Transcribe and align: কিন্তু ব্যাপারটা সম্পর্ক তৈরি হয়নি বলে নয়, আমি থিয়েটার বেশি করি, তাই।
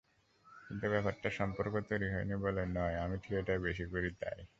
কিন্তু 0.67 0.85
ব্যাপারটা 0.89 1.29
সম্পর্ক 1.39 1.73
তৈরি 1.89 2.07
হয়নি 2.13 2.35
বলে 2.45 2.63
নয়, 2.75 2.95
আমি 2.97 3.15
থিয়েটার 3.23 3.57
বেশি 3.59 3.85
করি, 3.85 4.09
তাই। 4.21 4.39